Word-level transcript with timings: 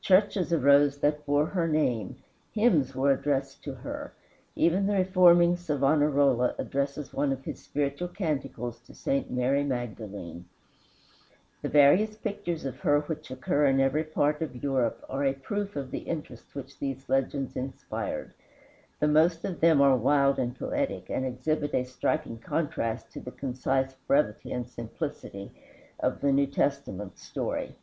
Churches 0.00 0.52
arose 0.52 0.98
that 0.98 1.26
bore 1.26 1.46
her 1.46 1.66
name, 1.66 2.14
hymns 2.52 2.94
were 2.94 3.10
addressed 3.10 3.64
to 3.64 3.74
her. 3.74 4.12
Even 4.54 4.86
the 4.86 4.92
reforming 4.92 5.56
Savonarola 5.56 6.54
addresses 6.58 7.12
one 7.12 7.32
of 7.32 7.44
his 7.44 7.58
spiritual 7.64 8.06
canticles 8.06 8.78
to 8.82 8.94
St. 8.94 9.32
Mary 9.32 9.64
Magdalene. 9.64 10.44
The 11.60 11.68
various 11.70 12.14
pictures 12.16 12.64
of 12.64 12.78
her 12.82 13.00
which 13.00 13.32
occur 13.32 13.66
in 13.66 13.80
every 13.80 14.04
part 14.04 14.40
of 14.42 14.62
Europe 14.62 15.04
are 15.10 15.24
a 15.24 15.32
proof 15.34 15.74
of 15.74 15.90
the 15.90 16.06
interest 16.06 16.54
which 16.54 16.78
these 16.78 17.08
legends 17.08 17.56
inspired. 17.56 18.32
The 19.00 19.08
most 19.08 19.44
of 19.44 19.58
them 19.60 19.80
are 19.80 19.96
wild 19.96 20.38
and 20.38 20.56
poetic, 20.56 21.10
and 21.10 21.26
exhibit 21.26 21.74
a 21.74 21.82
striking 21.82 22.38
contrast 22.38 23.10
to 23.10 23.18
the 23.20 23.32
concise 23.32 23.94
brevity 24.06 24.52
and 24.52 24.68
simplicity 24.68 25.50
of 25.98 26.20
the 26.20 26.30
New 26.30 26.46
Testament 26.46 27.18
story. 27.18 27.74